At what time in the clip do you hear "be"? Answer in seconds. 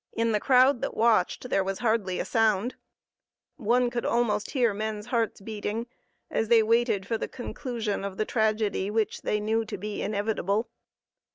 9.77-10.01